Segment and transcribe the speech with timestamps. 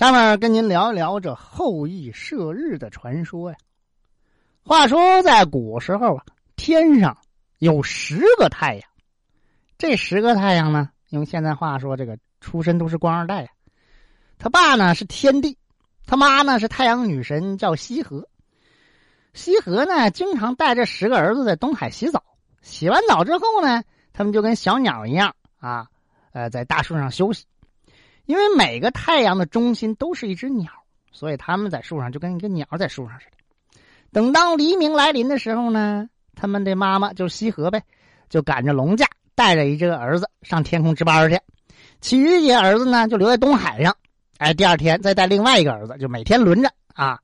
[0.00, 3.58] 下面跟您聊一聊这后羿射日的传说呀。
[4.64, 6.24] 话说在古时候啊，
[6.56, 7.18] 天上
[7.58, 8.82] 有十个太阳，
[9.76, 13.50] 这十个太阳呢，用现在话说，这个出身都是官二代呀。
[14.38, 15.58] 他爸呢是天帝，
[16.06, 18.26] 他妈呢是太阳女神，叫羲和。
[19.34, 22.24] 羲和呢经常带着十个儿子在东海洗澡，
[22.62, 23.82] 洗完澡之后呢，
[24.14, 25.88] 他们就跟小鸟一样啊，
[26.32, 27.44] 呃，在大树上休息。
[28.26, 30.70] 因为每个太阳的中心都是一只鸟，
[31.12, 33.80] 所以他们在树上就跟一个鸟在树上似的。
[34.12, 37.82] 等到黎明来临的时候呢，他们的妈妈就西河呗，
[38.28, 41.38] 就赶着龙驾，带着一只儿子上天空值班去，
[42.00, 43.96] 其余几个儿子呢就留在东海上。
[44.38, 47.18] 哎，第二天再带另外一个儿子，就每天轮着啊，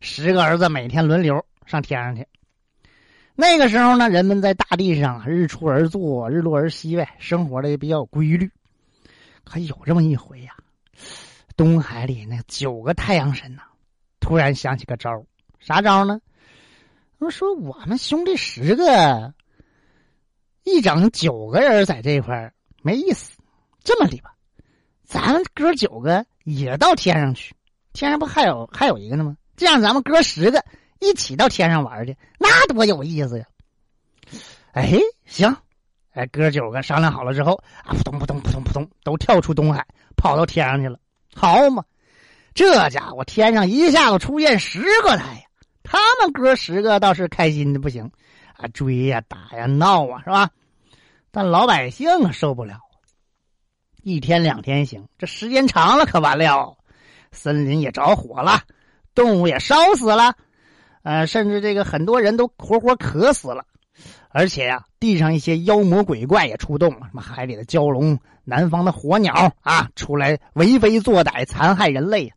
[0.00, 2.26] 十个儿子每天轮流上天上去。
[3.34, 8.50] 那个时候呢，人们在大地上日出而作，日落而息呗，生活的也比较有规律。
[9.48, 10.54] 还有这么一回呀，
[11.56, 13.62] 东海里那九个太阳神呐，
[14.18, 15.24] 突然想起个招
[15.60, 16.20] 啥招呢？
[17.18, 19.32] 他们说我们兄弟十个，
[20.64, 23.38] 一整九个人在这块没意思。
[23.82, 24.34] 这么的吧，
[25.04, 27.54] 咱们哥九个也到天上去，
[27.92, 29.36] 天上不还有还有一个呢吗？
[29.56, 30.64] 这样咱们哥十个
[31.00, 33.46] 一起到天上玩去，那多有意思呀！
[34.72, 35.56] 哎，行。
[36.16, 39.86] 哎，哥九个商量好了之后啊，扑通扑通扑通扑通，都跳出东海，
[40.16, 40.98] 跑到天上去了。
[41.34, 41.84] 好嘛，
[42.54, 45.42] 这家伙天上一下子出现十个太阳，
[45.82, 48.10] 他们哥十个倒是开心的不行，
[48.54, 50.48] 啊，追呀打呀闹啊，是吧？
[51.30, 52.80] 但老百姓受不了，
[54.02, 56.78] 一天两天行，这时间长了可完了，
[57.30, 58.62] 森林也着火了，
[59.14, 60.34] 动物也烧死了，
[61.02, 63.66] 呃，甚至这个很多人都活活渴死了。
[64.28, 72.32] 而且呀，地上一些妖魔鬼怪也出动了，什么海里的蛟龙、南方的火鸟啊，出来为非作歹，残害人类。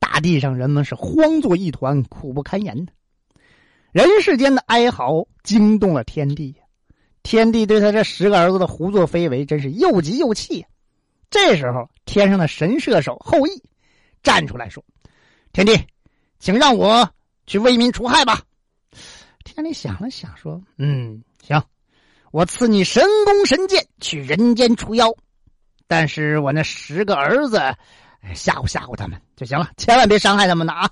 [0.00, 2.92] 大地上人们是慌作一团，苦不堪言的。
[3.92, 6.56] 人世间的哀嚎惊动了天地，
[7.22, 10.64] 天帝对他这十个儿子的胡作非为真是又急又气。
[11.30, 13.62] 这时候，天上的神射手后羿
[14.22, 14.84] 站出来说
[15.52, 15.78] ：“天帝，
[16.38, 17.08] 请让我
[17.46, 18.42] 去为民除害吧。”
[19.54, 21.62] 天帝想了想说：“嗯。”行，
[22.30, 25.14] 我赐你神弓神箭去人间除妖，
[25.86, 27.58] 但是我那十个儿子，
[28.34, 30.90] 吓唬吓唬他们就行了，千万别伤害他们呢啊！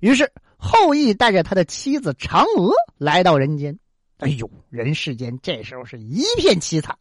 [0.00, 3.78] 于是后羿带着他的妻子嫦娥来到人间。
[4.18, 6.96] 哎呦，人世间这时候是一片凄惨，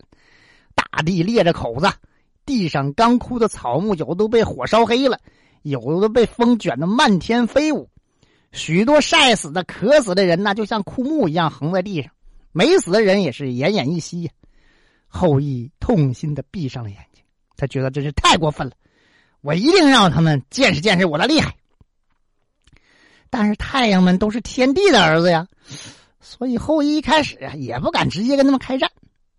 [0.76, 1.92] 大地裂着口子，
[2.46, 5.20] 地上刚枯的草木有的都被火烧黑了，
[5.64, 7.90] 有的被风卷得漫天飞舞，
[8.52, 12.12] 许多晒死的、渴死的人呢，就像枯木一样横在地上。
[12.52, 14.32] 没死的人也是奄奄一息呀。
[15.08, 17.24] 后羿痛心的闭上了眼睛，
[17.56, 18.74] 他觉得真是太过分了，
[19.42, 21.56] 我一定让他们见识见识我的厉害。
[23.30, 25.48] 但是太阳们都是天帝的儿子呀，
[26.20, 28.90] 所以后羿一开始啊也不敢直接跟他们开战，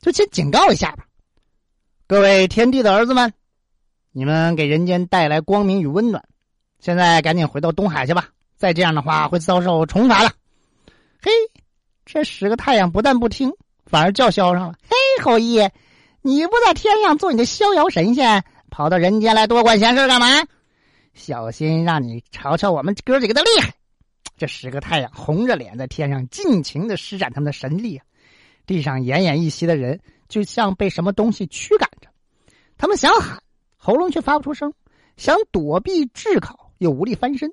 [0.00, 1.06] 就先警告一下吧。
[2.06, 3.32] 各位天帝的儿子们，
[4.12, 6.22] 你们给人间带来光明与温暖，
[6.80, 10.30] 现在赶紧回到东海去吧，再这样的话会遭受惩罚的。
[11.22, 11.30] 嘿。
[12.10, 13.52] 这十个太阳不但不听，
[13.84, 15.68] 反而叫嚣上了：“嘿，后羿，
[16.22, 20.26] 你不在天上做你的逍遥神仙，跑到人间来多管闲事干嘛？
[21.12, 23.74] 小心让你瞧瞧我们哥几个的厉害！”
[24.38, 28.06] 这十个太阳红着脸在天上尽情的施展他们的神力啊，
[28.64, 32.08] 地上奄奄一息的人就像被什么东西驱赶着，
[32.78, 33.42] 他们想喊，
[33.76, 34.70] 喉咙却发不出声；
[35.18, 37.52] 想躲避炙烤，又无力翻身。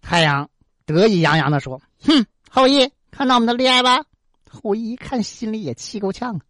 [0.00, 0.48] 太阳
[0.86, 4.04] 得意洋洋的说：“哼，后羿。”看到我们的厉害吧？
[4.48, 6.40] 后羿一看，心里也气够呛啊，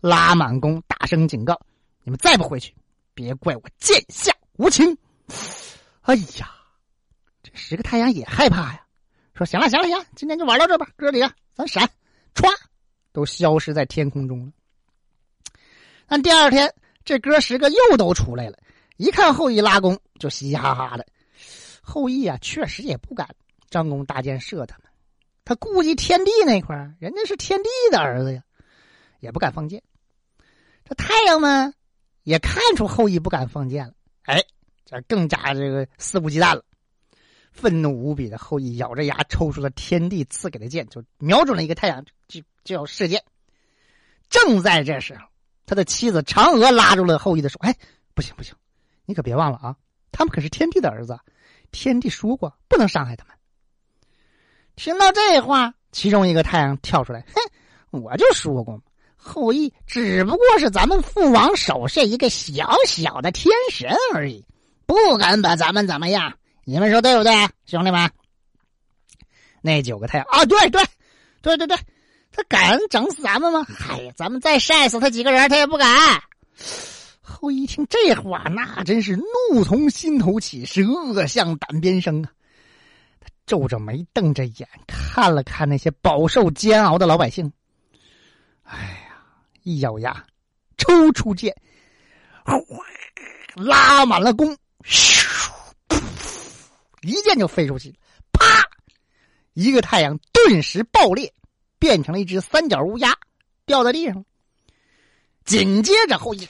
[0.00, 1.60] 拉满弓，大声警告
[2.04, 2.72] ：“你们再不回去，
[3.12, 4.96] 别怪我剑下无情！”
[6.02, 6.54] 哎呀，
[7.42, 8.82] 这十个太阳也害怕呀，
[9.34, 11.90] 说：“行了，行了，行，今天就玩到这吧，哥几个，咱闪！”
[12.34, 12.48] 歘，
[13.12, 14.52] 都消失在天空中了。
[16.06, 16.72] 但第二天，
[17.04, 18.58] 这哥十个又都出来了，
[18.96, 21.04] 一看后羿拉弓，就嘻嘻哈哈的。
[21.86, 23.28] 后羿啊，确实也不敢
[23.70, 24.88] 张弓搭箭射他们。
[25.44, 28.42] 他顾及天地那块人家是天帝的儿子呀，
[29.20, 29.80] 也不敢放箭。
[30.84, 31.72] 这太阳们
[32.24, 33.94] 也看出后羿不敢放箭了，
[34.24, 34.42] 哎，
[34.84, 36.64] 这更加这个肆无忌惮了。
[37.52, 43.22] 愤怒无比的后羿咬着牙抽出了天帝赐给的箭，就瞄准了一个太阳，就就要射箭。
[44.28, 45.24] 正在这时候，
[45.64, 47.74] 他的妻子嫦娥拉住了后羿的手：“哎，
[48.14, 48.54] 不行不行，
[49.04, 49.76] 你可别忘了啊，
[50.10, 51.18] 他们可是天帝的儿子，
[51.76, 53.34] 天帝说过不能伤害他们。”
[54.76, 57.20] 听到这话，其中一个太阳跳出来
[57.92, 58.82] ：“哼，我就说过嘛，
[59.16, 64.44] 后羿只不过是咱们父王手下一个小小的天神而已，
[64.86, 66.38] 不敢把咱们怎么样。
[66.64, 67.32] 你们说对不对，
[67.66, 68.10] 兄弟们？
[69.60, 70.82] 那九个太阳啊，对对
[71.42, 71.76] 对对对，
[72.32, 73.66] 他敢整死咱们吗？
[73.90, 76.22] 哎呀，咱们再晒死他几个人，他也不敢。
[77.46, 82.30] 后羿一听这话，那真是怒从心头起，是恶向胆边生啊！
[83.20, 87.52] 他皱着眉，瞪着眼，看了看那些饱受煎熬的老百姓。
[88.64, 88.76] 哎
[89.08, 89.22] 呀，
[89.62, 90.26] 一咬牙，
[90.76, 91.54] 抽出剑，
[93.54, 95.24] 拉满了弓，咻，
[97.02, 97.94] 一箭就飞出去，
[98.32, 98.44] 啪，
[99.52, 101.32] 一个太阳顿时爆裂，
[101.78, 103.16] 变成了一只三角乌鸦，
[103.66, 104.24] 掉在地上。
[105.46, 106.46] 紧接着后羿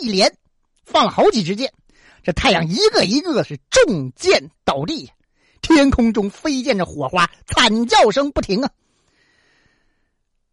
[0.00, 0.34] 一连
[0.84, 1.72] 放了好几支箭，
[2.24, 5.12] 这太阳一个一个是中箭倒地，
[5.60, 8.70] 天空中飞溅着火花，惨叫声不停啊！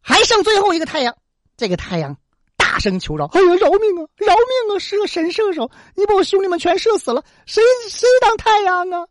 [0.02, 1.18] 还剩最后一个太阳，
[1.56, 2.16] 这个太阳
[2.56, 4.80] 大声求饶：“哎呀，饶命啊，饶命啊！
[4.80, 9.08] 射神射手，你把我兄弟们全射死了，谁谁当太阳啊？”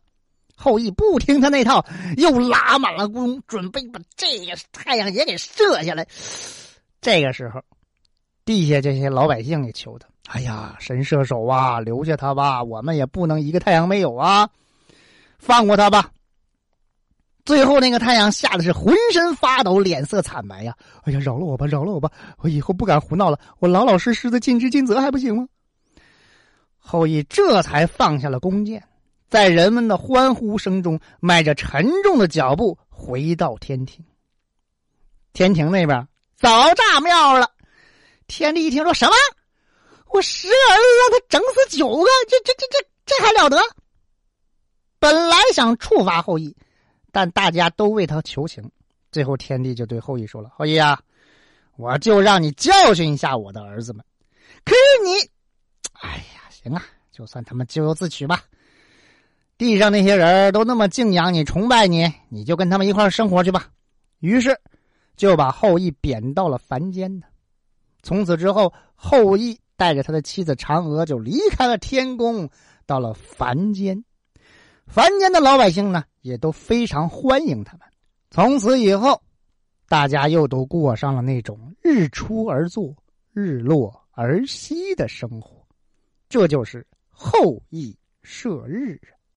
[0.59, 1.85] 后羿不听他那套，
[2.17, 6.05] 又拉满了弓，准备把这个太阳也给射下来。
[6.99, 7.61] 这个时候，
[8.43, 14.49] 地下这些老百姓也求他：“哎呀，神射手啊，留下他吧，我们也不能一个太阳没有啊，
[15.37, 16.09] 放过他吧。”
[17.45, 20.75] 最后那个太阳吓得是浑身发抖，脸色惨白呀！
[21.03, 25.47] 哎呀，饶了我吧，饶了我吧，我以后不敢胡闹了，我老老实实的尽职尽责还不行吗？
[26.79, 28.83] 后羿这才放下了弓箭。
[29.29, 34.03] 在人们的欢呼声中，迈着沉重的脚步回到天庭。
[35.33, 37.51] 天庭那边早炸庙了。
[38.27, 39.13] 天帝一听说什么，
[40.11, 43.57] 我十个儿子让他整死九个，这这这这这还了得？
[44.99, 46.55] 本来想处罚后羿，
[47.11, 48.69] 但大家都为他求情。
[49.11, 50.99] 最后天帝就对后羿说了：“后羿啊，
[51.75, 54.03] 我就让你教训一下我的儿子们。
[54.65, 55.29] 可是你，
[56.01, 58.43] 哎呀，行啊，就算他们咎由自取吧。”
[59.57, 63.67] 地上那些人都那么敬仰你、崇拜你，你就跟他们一块生活去吧。
[64.19, 64.55] 于是，
[65.15, 67.25] 就把后羿贬到了凡间呢。
[68.03, 72.47] 从此之后，后羿带着他的妻子嫦娥就离开了天宫，
[72.85, 74.03] 到了凡间。
[74.85, 77.81] 凡间的老百姓呢，也都非常欢迎他们。
[78.29, 79.19] 从此以后，
[79.89, 82.95] 大家又都过上了那种日出而作、
[83.33, 85.65] 日落而息的生活。
[86.29, 89.16] 这就是后羿射日啊。